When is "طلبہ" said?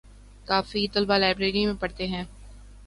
0.93-1.17